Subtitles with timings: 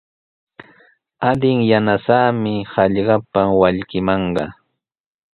[1.29, 4.43] Adin yanasaami hallqapa wallkimanqa.